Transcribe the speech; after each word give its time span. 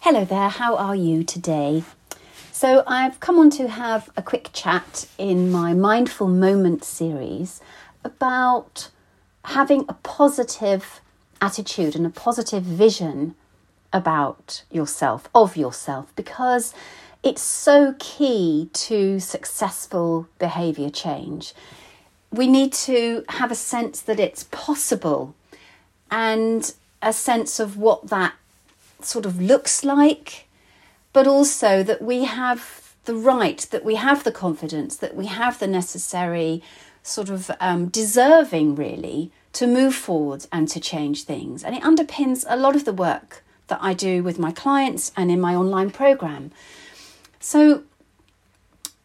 Hello 0.00 0.24
there, 0.24 0.50
how 0.50 0.76
are 0.76 0.94
you 0.94 1.24
today? 1.24 1.82
So, 2.52 2.84
I've 2.86 3.18
come 3.18 3.40
on 3.40 3.50
to 3.50 3.66
have 3.66 4.08
a 4.16 4.22
quick 4.22 4.50
chat 4.52 5.08
in 5.18 5.50
my 5.50 5.74
Mindful 5.74 6.28
Moment 6.28 6.84
series 6.84 7.60
about 8.04 8.90
having 9.46 9.84
a 9.88 9.94
positive 9.94 11.00
attitude 11.40 11.96
and 11.96 12.06
a 12.06 12.10
positive 12.10 12.62
vision 12.62 13.34
about 13.92 14.62
yourself, 14.70 15.28
of 15.34 15.56
yourself, 15.56 16.14
because 16.14 16.72
it's 17.24 17.42
so 17.42 17.96
key 17.98 18.70
to 18.74 19.18
successful 19.18 20.28
behavior 20.38 20.90
change. 20.90 21.52
We 22.30 22.46
need 22.46 22.72
to 22.74 23.24
have 23.30 23.50
a 23.50 23.56
sense 23.56 24.00
that 24.02 24.20
it's 24.20 24.44
possible 24.44 25.34
and 26.12 26.72
a 27.02 27.12
sense 27.12 27.58
of 27.58 27.76
what 27.76 28.06
that 28.08 28.34
sort 29.00 29.26
of 29.26 29.40
looks 29.40 29.84
like, 29.84 30.48
but 31.12 31.26
also 31.26 31.82
that 31.82 32.02
we 32.02 32.24
have 32.24 32.94
the 33.04 33.14
right, 33.14 33.66
that 33.70 33.84
we 33.84 33.94
have 33.94 34.24
the 34.24 34.32
confidence, 34.32 34.96
that 34.96 35.14
we 35.14 35.26
have 35.26 35.58
the 35.58 35.66
necessary 35.66 36.62
sort 37.02 37.30
of 37.30 37.50
um, 37.60 37.86
deserving, 37.86 38.74
really, 38.74 39.30
to 39.52 39.66
move 39.66 39.94
forward 39.94 40.46
and 40.52 40.68
to 40.68 40.80
change 40.80 41.22
things. 41.22 41.64
And 41.64 41.74
it 41.74 41.82
underpins 41.82 42.44
a 42.48 42.56
lot 42.56 42.76
of 42.76 42.84
the 42.84 42.92
work 42.92 43.44
that 43.68 43.78
I 43.80 43.94
do 43.94 44.22
with 44.22 44.38
my 44.38 44.52
clients 44.52 45.12
and 45.16 45.30
in 45.30 45.40
my 45.40 45.54
online 45.54 45.90
program. 45.90 46.50
So, 47.40 47.84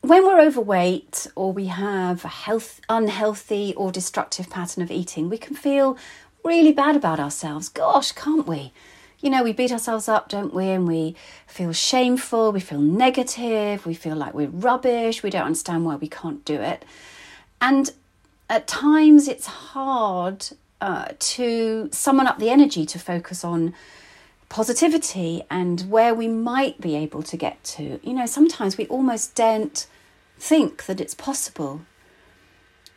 when 0.00 0.24
we're 0.24 0.40
overweight 0.40 1.28
or 1.34 1.52
we 1.52 1.66
have 1.66 2.24
a 2.24 2.28
health, 2.28 2.80
unhealthy 2.90 3.72
or 3.74 3.90
destructive 3.90 4.50
pattern 4.50 4.82
of 4.82 4.90
eating, 4.90 5.30
we 5.30 5.38
can 5.38 5.56
feel 5.56 5.96
really 6.44 6.72
bad 6.72 6.94
about 6.94 7.18
ourselves. 7.18 7.70
Gosh, 7.70 8.12
can't 8.12 8.46
we? 8.46 8.72
You 9.24 9.30
know, 9.30 9.42
we 9.42 9.54
beat 9.54 9.72
ourselves 9.72 10.06
up, 10.06 10.28
don't 10.28 10.52
we? 10.52 10.68
And 10.68 10.86
we 10.86 11.16
feel 11.46 11.72
shameful, 11.72 12.52
we 12.52 12.60
feel 12.60 12.78
negative, 12.78 13.86
we 13.86 13.94
feel 13.94 14.14
like 14.14 14.34
we're 14.34 14.48
rubbish, 14.48 15.22
we 15.22 15.30
don't 15.30 15.46
understand 15.46 15.86
why 15.86 15.96
we 15.96 16.08
can't 16.08 16.44
do 16.44 16.60
it. 16.60 16.84
And 17.58 17.90
at 18.50 18.66
times 18.66 19.26
it's 19.26 19.46
hard 19.46 20.46
uh, 20.82 21.06
to 21.18 21.88
summon 21.90 22.26
up 22.26 22.38
the 22.38 22.50
energy 22.50 22.84
to 22.84 22.98
focus 22.98 23.42
on 23.42 23.72
positivity 24.50 25.42
and 25.50 25.90
where 25.90 26.14
we 26.14 26.28
might 26.28 26.78
be 26.78 26.94
able 26.94 27.22
to 27.22 27.38
get 27.38 27.64
to. 27.64 27.98
You 28.02 28.12
know, 28.12 28.26
sometimes 28.26 28.76
we 28.76 28.86
almost 28.88 29.34
don't 29.34 29.86
think 30.38 30.84
that 30.84 31.00
it's 31.00 31.14
possible. 31.14 31.80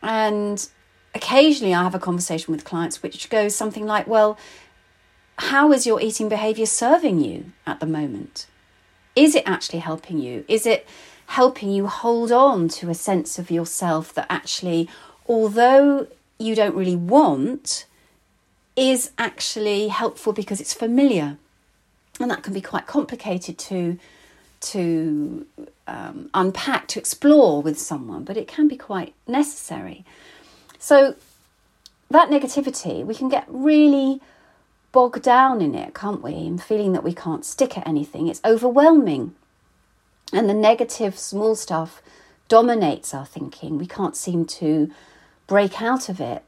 And 0.04 0.68
occasionally 1.16 1.74
I 1.74 1.84
have 1.84 1.96
a 1.96 2.00
conversation 2.00 2.52
with 2.52 2.66
clients 2.66 3.02
which 3.02 3.30
goes 3.30 3.56
something 3.56 3.86
like, 3.86 4.08
well, 4.08 4.38
how 5.38 5.72
is 5.72 5.86
your 5.86 6.02
eating 6.02 6.30
behavior 6.30 6.66
serving 6.66 7.20
you 7.24 7.52
at 7.66 7.80
the 7.80 7.86
moment? 7.86 8.48
Is 9.16 9.36
it 9.36 9.44
actually 9.46 9.80
helping 9.80 10.20
you? 10.20 10.46
Is 10.48 10.66
it 10.66 10.88
helping 11.28 11.72
you 11.72 11.88
hold 11.88 12.32
on 12.32 12.68
to 12.70 12.90
a 12.90 12.96
sense 12.96 13.38
of 13.38 13.52
yourself 13.52 14.14
that 14.14 14.28
actually, 14.30 14.90
although 15.28 16.08
you 16.40 16.56
don't 16.56 16.76
really 16.76 16.96
want, 16.96 17.86
is 18.76 19.12
actually 19.18 19.90
helpful 19.90 20.34
because 20.34 20.62
it's 20.62 20.74
familiar? 20.74 21.38
And 22.20 22.32
that 22.32 22.44
can 22.44 22.54
be 22.54 22.62
quite 22.62 22.88
complicated 22.88 23.58
to 23.60 24.00
to 24.60 25.46
um, 25.86 26.32
unpack, 26.34 26.88
to 26.88 27.00
explore 27.00 27.62
with 27.62 27.80
someone, 27.80 28.24
but 28.24 28.38
it 28.38 28.48
can 28.48 28.68
be 28.68 28.76
quite 28.76 29.14
necessary. 29.28 30.04
So, 30.80 31.16
that 32.10 32.30
negativity, 32.30 33.06
we 33.06 33.14
can 33.14 33.30
get 33.30 33.46
really 33.48 34.20
bog 34.92 35.22
down 35.22 35.62
in 35.62 35.76
it, 35.76 35.94
can't 35.94 36.24
we? 36.24 36.34
And 36.34 36.62
feeling 36.62 36.94
that 36.94 37.04
we 37.04 37.14
can't 37.14 37.46
stick 37.46 37.78
at 37.78 37.88
anything. 37.88 38.28
It's 38.28 38.42
overwhelming. 38.44 39.36
And 40.34 40.50
the 40.50 40.54
negative 40.54 41.18
small 41.18 41.56
stuff 41.56 42.02
dominates 42.48 43.14
our 43.14 43.26
thinking. 43.26 43.78
We 43.78 43.88
can't 43.88 44.16
seem 44.16 44.46
to 44.46 44.92
break 45.48 45.82
out 45.82 46.10
of 46.10 46.20
it. 46.20 46.44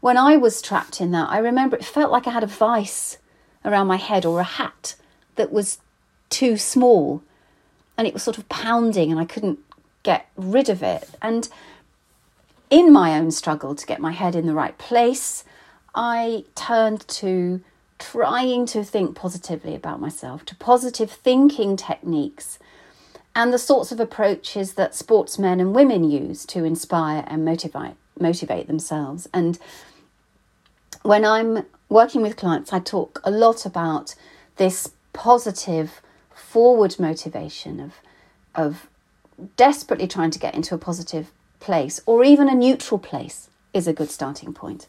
When 0.00 0.16
I 0.16 0.36
was 0.36 0.62
trapped 0.62 1.00
in 1.00 1.10
that, 1.12 1.28
I 1.28 1.38
remember 1.38 1.76
it 1.76 1.84
felt 1.84 2.12
like 2.12 2.26
I 2.26 2.30
had 2.30 2.44
a 2.44 2.48
vice 2.48 3.18
around 3.64 3.88
my 3.88 3.96
head 3.96 4.24
or 4.24 4.40
a 4.40 4.44
hat 4.44 4.94
that 5.36 5.52
was 5.52 5.78
too 6.30 6.56
small 6.56 7.22
and 7.96 8.06
it 8.06 8.14
was 8.14 8.22
sort 8.22 8.38
of 8.38 8.48
pounding 8.48 9.10
and 9.10 9.20
I 9.20 9.24
couldn't 9.24 9.58
get 10.04 10.28
rid 10.36 10.68
of 10.68 10.82
it. 10.82 11.10
And 11.20 11.48
in 12.70 12.92
my 12.92 13.18
own 13.18 13.30
struggle 13.30 13.74
to 13.74 13.86
get 13.86 14.00
my 14.00 14.12
head 14.12 14.36
in 14.36 14.46
the 14.46 14.54
right 14.54 14.76
place, 14.78 15.44
I 15.98 16.44
turned 16.54 17.06
to 17.08 17.60
trying 17.98 18.66
to 18.66 18.84
think 18.84 19.16
positively 19.16 19.74
about 19.74 20.00
myself, 20.00 20.44
to 20.44 20.54
positive 20.54 21.10
thinking 21.10 21.76
techniques, 21.76 22.60
and 23.34 23.52
the 23.52 23.58
sorts 23.58 23.90
of 23.90 23.98
approaches 23.98 24.74
that 24.74 24.94
sportsmen 24.94 25.58
and 25.58 25.74
women 25.74 26.08
use 26.08 26.46
to 26.46 26.62
inspire 26.62 27.24
and 27.26 27.44
motivate 27.44 27.96
motivate 28.20 28.68
themselves. 28.68 29.28
And 29.34 29.58
when 31.02 31.24
I'm 31.24 31.66
working 31.88 32.22
with 32.22 32.36
clients, 32.36 32.72
I 32.72 32.78
talk 32.78 33.20
a 33.24 33.30
lot 33.32 33.66
about 33.66 34.14
this 34.56 34.92
positive 35.12 36.00
forward 36.32 37.00
motivation 37.00 37.80
of 37.80 37.94
of 38.54 38.88
desperately 39.56 40.06
trying 40.06 40.30
to 40.30 40.38
get 40.38 40.54
into 40.54 40.76
a 40.76 40.78
positive 40.78 41.32
place 41.58 42.00
or 42.06 42.22
even 42.22 42.48
a 42.48 42.54
neutral 42.54 43.00
place 43.00 43.48
is 43.74 43.88
a 43.88 43.92
good 43.92 44.10
starting 44.12 44.52
point 44.52 44.86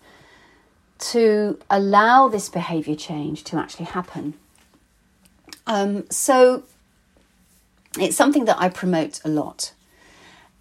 to 0.99 1.57
allow 1.69 2.27
this 2.27 2.49
behavior 2.49 2.95
change 2.95 3.43
to 3.45 3.57
actually 3.57 3.85
happen. 3.85 4.33
Um, 5.65 6.09
so 6.09 6.63
it's 7.97 8.15
something 8.15 8.45
that 8.45 8.57
I 8.59 8.69
promote 8.69 9.21
a 9.23 9.29
lot. 9.29 9.73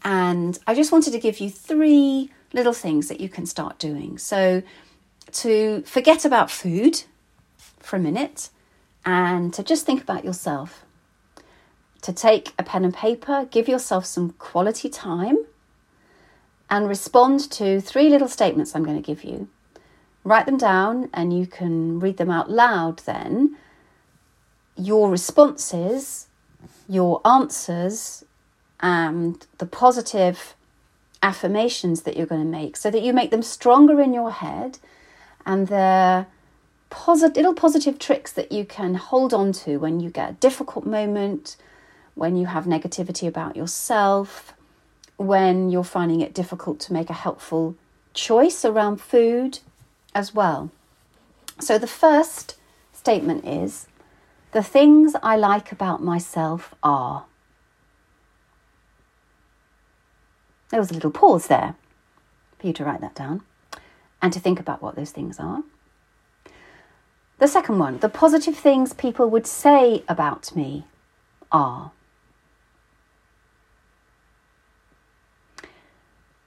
And 0.04 0.58
I 0.66 0.74
just 0.74 0.92
wanted 0.92 1.12
to 1.12 1.18
give 1.18 1.40
you 1.40 1.50
three 1.50 2.30
little 2.52 2.72
things 2.72 3.08
that 3.08 3.20
you 3.20 3.28
can 3.28 3.46
start 3.46 3.78
doing. 3.78 4.16
So 4.18 4.62
to 5.32 5.82
forget 5.82 6.24
about 6.24 6.50
food 6.50 7.02
for 7.80 7.96
a 7.96 8.00
minute 8.00 8.50
and 9.04 9.52
to 9.54 9.62
just 9.62 9.84
think 9.84 10.02
about 10.02 10.24
yourself. 10.24 10.84
To 12.02 12.12
take 12.12 12.52
a 12.56 12.62
pen 12.62 12.84
and 12.84 12.94
paper, 12.94 13.48
give 13.50 13.68
yourself 13.68 14.06
some 14.06 14.30
quality 14.38 14.88
time 14.88 15.38
and 16.70 16.88
respond 16.88 17.50
to 17.52 17.80
three 17.80 18.08
little 18.08 18.28
statements 18.28 18.74
I'm 18.74 18.84
going 18.84 19.00
to 19.00 19.02
give 19.02 19.24
you 19.24 19.48
write 20.28 20.46
them 20.46 20.58
down 20.58 21.08
and 21.12 21.36
you 21.36 21.46
can 21.46 21.98
read 21.98 22.16
them 22.18 22.30
out 22.30 22.50
loud 22.50 22.98
then. 23.00 23.56
Your 24.76 25.10
responses, 25.10 26.28
your 26.88 27.20
answers, 27.26 28.24
and 28.80 29.46
the 29.58 29.66
positive 29.66 30.54
affirmations 31.22 32.02
that 32.02 32.16
you're 32.16 32.26
going 32.26 32.44
to 32.44 32.46
make 32.46 32.76
so 32.76 32.90
that 32.90 33.02
you 33.02 33.12
make 33.12 33.30
them 33.30 33.42
stronger 33.42 34.00
in 34.00 34.12
your 34.14 34.30
head 34.30 34.78
and 35.44 35.66
they're 35.66 36.26
positive 36.90 37.36
little 37.36 37.54
positive 37.54 37.98
tricks 37.98 38.32
that 38.32 38.52
you 38.52 38.64
can 38.64 38.94
hold 38.94 39.34
on 39.34 39.52
to 39.52 39.78
when 39.78 39.98
you 39.98 40.10
get 40.10 40.30
a 40.30 40.34
difficult 40.34 40.86
moment 40.86 41.56
when 42.14 42.36
you 42.36 42.46
have 42.46 42.64
negativity 42.64 43.26
about 43.26 43.56
yourself 43.56 44.54
when 45.16 45.70
you're 45.70 45.82
finding 45.82 46.20
it 46.20 46.32
difficult 46.32 46.78
to 46.78 46.92
make 46.92 47.10
a 47.10 47.14
helpful 47.14 47.74
choice 48.14 48.64
around 48.64 49.00
food 49.00 49.58
as 50.18 50.34
well. 50.34 50.70
So 51.60 51.78
the 51.78 51.86
first 51.86 52.56
statement 52.92 53.44
is 53.46 53.86
the 54.50 54.64
things 54.64 55.14
I 55.22 55.36
like 55.36 55.70
about 55.70 56.02
myself 56.02 56.74
are. 56.82 57.26
There 60.70 60.80
was 60.80 60.90
a 60.90 60.94
little 60.94 61.12
pause 61.12 61.46
there 61.46 61.76
for 62.58 62.66
you 62.66 62.72
to 62.72 62.84
write 62.84 63.00
that 63.00 63.14
down 63.14 63.42
and 64.20 64.32
to 64.32 64.40
think 64.40 64.58
about 64.58 64.82
what 64.82 64.96
those 64.96 65.12
things 65.12 65.38
are. 65.38 65.62
The 67.38 67.46
second 67.46 67.78
one, 67.78 67.98
the 67.98 68.08
positive 68.08 68.56
things 68.56 68.92
people 68.92 69.30
would 69.30 69.46
say 69.46 70.02
about 70.08 70.54
me 70.56 70.84
are. 71.52 71.92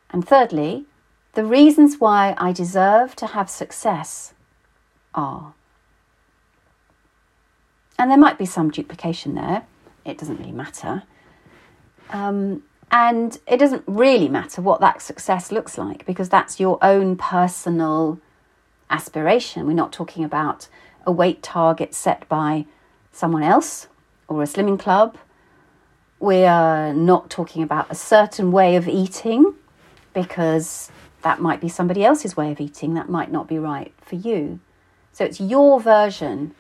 And 0.09 0.27
thirdly, 0.27 0.85
the 1.33 1.45
reasons 1.45 1.99
why 1.99 2.35
I 2.37 2.51
deserve 2.51 3.15
to 3.17 3.27
have 3.27 3.49
success 3.49 4.33
are. 5.13 5.53
And 7.97 8.09
there 8.09 8.17
might 8.17 8.37
be 8.37 8.45
some 8.45 8.71
duplication 8.71 9.35
there, 9.35 9.63
it 10.03 10.17
doesn't 10.17 10.37
really 10.37 10.51
matter. 10.51 11.03
Um, 12.09 12.63
and 12.91 13.39
it 13.47 13.57
doesn't 13.57 13.83
really 13.87 14.27
matter 14.27 14.61
what 14.61 14.81
that 14.81 15.01
success 15.01 15.51
looks 15.51 15.77
like 15.77 16.05
because 16.05 16.27
that's 16.27 16.59
your 16.59 16.77
own 16.81 17.15
personal 17.15 18.19
aspiration. 18.89 19.65
We're 19.65 19.73
not 19.73 19.93
talking 19.93 20.25
about 20.25 20.67
a 21.05 21.11
weight 21.11 21.41
target 21.41 21.93
set 21.93 22.27
by 22.27 22.65
someone 23.13 23.43
else 23.43 23.87
or 24.27 24.41
a 24.41 24.45
slimming 24.45 24.77
club. 24.77 25.17
We 26.19 26.43
are 26.43 26.93
not 26.93 27.29
talking 27.29 27.63
about 27.63 27.89
a 27.89 27.95
certain 27.95 28.51
way 28.51 28.75
of 28.75 28.87
eating 28.87 29.55
because 30.13 30.91
that 31.21 31.41
might 31.41 31.61
be 31.61 31.69
somebody 31.69 32.03
else's 32.03 32.37
way 32.37 32.51
of 32.51 32.59
eating, 32.59 32.93
that 32.93 33.09
might 33.09 33.31
not 33.31 33.47
be 33.47 33.59
right 33.59 33.93
for 34.01 34.15
you. 34.15 34.59
So 35.13 35.25
it's 35.25 35.39
your 35.39 35.79
version 35.79 36.55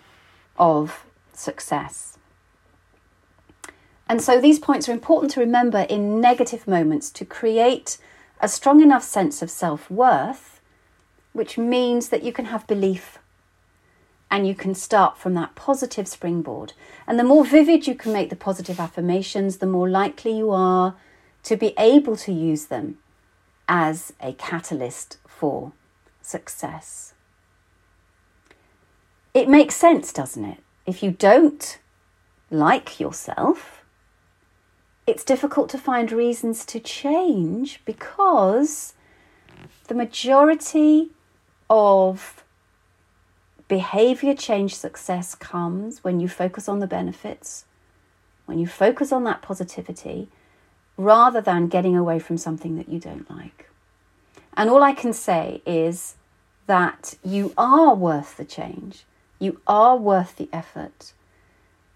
of 0.57 1.05
success. 1.33 2.17
And 4.07 4.21
so 4.21 4.41
these 4.41 4.59
points 4.59 4.89
are 4.89 4.93
important 4.93 5.31
to 5.33 5.39
remember 5.39 5.85
in 5.89 6.19
negative 6.19 6.67
moments 6.67 7.09
to 7.11 7.25
create 7.25 7.97
a 8.41 8.49
strong 8.49 8.81
enough 8.81 9.03
sense 9.03 9.41
of 9.41 9.49
self 9.49 9.89
worth, 9.89 10.59
which 11.31 11.57
means 11.57 12.09
that 12.09 12.23
you 12.23 12.33
can 12.33 12.45
have 12.45 12.67
belief 12.67 13.19
and 14.29 14.47
you 14.47 14.55
can 14.55 14.73
start 14.73 15.17
from 15.17 15.33
that 15.35 15.55
positive 15.55 16.07
springboard. 16.07 16.73
And 17.05 17.19
the 17.19 17.23
more 17.23 17.45
vivid 17.45 17.87
you 17.87 17.95
can 17.95 18.13
make 18.13 18.29
the 18.29 18.35
positive 18.35 18.79
affirmations, 18.79 19.57
the 19.57 19.65
more 19.65 19.89
likely 19.89 20.37
you 20.37 20.51
are 20.51 20.95
to 21.43 21.57
be 21.57 21.73
able 21.77 22.15
to 22.17 22.31
use 22.31 22.65
them 22.65 22.97
as 23.73 24.11
a 24.19 24.33
catalyst 24.33 25.17
for 25.25 25.71
success. 26.21 27.13
It 29.33 29.47
makes 29.47 29.75
sense, 29.75 30.11
doesn't 30.11 30.43
it? 30.43 30.57
If 30.85 31.01
you 31.01 31.11
don't 31.11 31.79
like 32.49 32.99
yourself, 32.99 33.85
it's 35.07 35.23
difficult 35.23 35.69
to 35.69 35.77
find 35.77 36.11
reasons 36.11 36.65
to 36.65 36.81
change 36.81 37.79
because 37.85 38.93
the 39.87 39.95
majority 39.95 41.11
of 41.69 42.43
behavior 43.69 44.35
change 44.35 44.75
success 44.75 45.33
comes 45.33 46.03
when 46.03 46.19
you 46.19 46.27
focus 46.27 46.67
on 46.67 46.79
the 46.79 46.87
benefits, 46.87 47.63
when 48.47 48.59
you 48.59 48.67
focus 48.67 49.13
on 49.13 49.23
that 49.23 49.41
positivity, 49.41 50.27
rather 50.97 51.41
than 51.41 51.67
getting 51.67 51.95
away 51.95 52.19
from 52.19 52.37
something 52.37 52.77
that 52.77 52.89
you 52.89 52.99
don't 52.99 53.29
like. 53.29 53.69
And 54.55 54.69
all 54.69 54.83
I 54.83 54.93
can 54.93 55.13
say 55.13 55.61
is 55.65 56.15
that 56.67 57.15
you 57.23 57.53
are 57.57 57.95
worth 57.95 58.37
the 58.37 58.45
change. 58.45 59.05
You 59.39 59.59
are 59.65 59.97
worth 59.97 60.35
the 60.37 60.49
effort. 60.53 61.13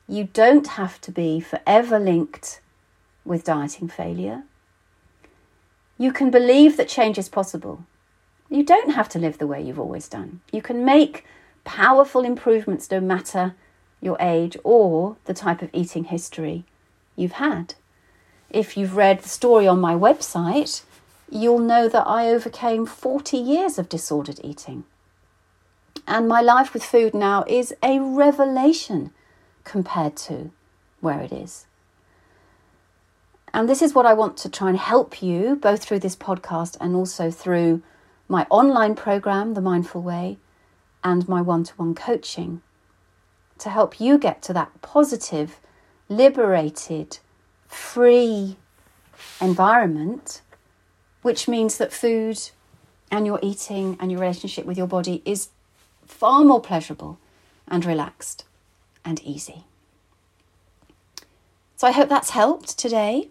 You 0.07 0.25
don't 0.25 0.67
have 0.67 0.99
to 1.01 1.11
be 1.11 1.39
forever 1.39 1.99
linked 1.99 2.61
with 3.23 3.43
dieting 3.43 3.87
failure. 3.87 4.43
You 5.97 6.11
can 6.11 6.29
believe 6.29 6.77
that 6.77 6.87
change 6.87 7.17
is 7.17 7.29
possible. 7.29 7.85
You 8.49 8.63
don't 8.63 8.91
have 8.91 9.09
to 9.09 9.19
live 9.19 9.37
the 9.37 9.47
way 9.47 9.61
you've 9.61 9.79
always 9.79 10.07
done. 10.07 10.41
You 10.51 10.61
can 10.61 10.85
make 10.85 11.25
powerful 11.63 12.23
improvements 12.23 12.89
no 12.91 12.99
matter 12.99 13.55
your 14.01 14.17
age 14.19 14.55
or 14.63 15.17
the 15.25 15.33
type 15.33 15.61
of 15.61 15.69
eating 15.73 16.05
history 16.05 16.65
you've 17.15 17.33
had. 17.33 17.75
If 18.49 18.77
you've 18.77 18.95
read 18.95 19.21
the 19.21 19.29
story 19.29 19.67
on 19.67 19.81
my 19.81 19.93
website, 19.93 20.83
you'll 21.29 21.59
know 21.59 21.89
that 21.89 22.07
I 22.07 22.29
overcame 22.29 22.85
40 22.85 23.37
years 23.37 23.77
of 23.77 23.89
disordered 23.89 24.39
eating. 24.43 24.83
And 26.07 26.27
my 26.27 26.41
life 26.41 26.73
with 26.73 26.83
food 26.83 27.13
now 27.13 27.43
is 27.47 27.73
a 27.81 27.99
revelation 27.99 29.11
compared 29.63 30.15
to 30.17 30.51
where 31.01 31.21
it 31.21 31.31
is. 31.31 31.65
And 33.53 33.67
this 33.67 33.81
is 33.81 33.95
what 33.95 34.05
I 34.05 34.13
want 34.13 34.37
to 34.37 34.49
try 34.49 34.69
and 34.69 34.77
help 34.77 35.23
you 35.23 35.55
both 35.55 35.83
through 35.83 35.99
this 35.99 36.15
podcast 36.15 36.77
and 36.79 36.95
also 36.95 37.31
through 37.31 37.81
my 38.27 38.45
online 38.49 38.95
program, 38.95 39.53
The 39.53 39.61
Mindful 39.61 40.01
Way, 40.01 40.37
and 41.03 41.27
my 41.29 41.41
one 41.41 41.63
to 41.63 41.73
one 41.75 41.95
coaching 41.95 42.61
to 43.59 43.69
help 43.69 43.99
you 44.01 44.17
get 44.17 44.41
to 44.43 44.53
that 44.53 44.81
positive, 44.81 45.59
liberated, 46.09 47.19
free 47.75 48.55
environment, 49.41 50.41
which 51.21 51.47
means 51.47 51.77
that 51.77 51.93
food 51.93 52.39
and 53.11 53.25
your 53.25 53.39
eating 53.41 53.97
and 53.99 54.11
your 54.11 54.21
relationship 54.21 54.65
with 54.65 54.77
your 54.77 54.87
body 54.87 55.21
is 55.25 55.49
far 56.05 56.43
more 56.43 56.61
pleasurable 56.61 57.19
and 57.67 57.85
relaxed 57.85 58.45
and 59.03 59.21
easy. 59.23 59.65
So 61.75 61.87
I 61.87 61.91
hope 61.91 62.09
that's 62.09 62.29
helped 62.29 62.77
today. 62.77 63.29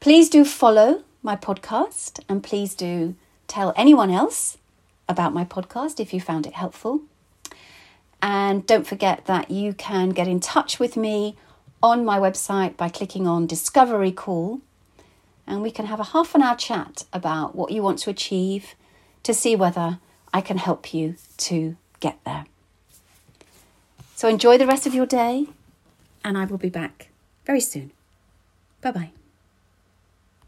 Please 0.00 0.28
do 0.28 0.44
follow 0.44 1.04
my 1.22 1.36
podcast 1.36 2.20
and 2.28 2.42
please 2.42 2.74
do 2.74 3.14
tell 3.46 3.72
anyone 3.76 4.10
else 4.10 4.58
about 5.08 5.32
my 5.32 5.44
podcast 5.44 6.00
if 6.00 6.12
you 6.12 6.20
found 6.20 6.46
it 6.46 6.54
helpful. 6.54 7.02
And 8.20 8.66
don't 8.66 8.86
forget 8.86 9.26
that 9.26 9.50
you 9.50 9.72
can 9.72 10.10
get 10.10 10.28
in 10.28 10.40
touch 10.40 10.78
with 10.78 10.96
me 10.96 11.36
on 11.82 12.04
my 12.04 12.18
website 12.18 12.76
by 12.76 12.88
clicking 12.88 13.26
on 13.26 13.46
Discovery 13.46 14.12
Call, 14.12 14.60
and 15.46 15.62
we 15.62 15.70
can 15.70 15.86
have 15.86 16.00
a 16.00 16.04
half 16.04 16.34
an 16.34 16.42
hour 16.42 16.56
chat 16.56 17.04
about 17.12 17.54
what 17.54 17.72
you 17.72 17.82
want 17.82 17.98
to 18.00 18.10
achieve 18.10 18.74
to 19.22 19.34
see 19.34 19.56
whether 19.56 19.98
I 20.32 20.40
can 20.40 20.58
help 20.58 20.94
you 20.94 21.16
to 21.38 21.76
get 22.00 22.18
there. 22.24 22.46
So 24.14 24.28
enjoy 24.28 24.58
the 24.58 24.66
rest 24.66 24.86
of 24.86 24.94
your 24.94 25.06
day, 25.06 25.46
and 26.24 26.38
I 26.38 26.44
will 26.44 26.58
be 26.58 26.70
back 26.70 27.08
very 27.44 27.60
soon. 27.60 27.90
Bye 28.80 28.92
bye. 28.92 29.21